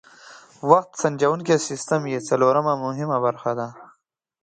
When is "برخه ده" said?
3.25-3.67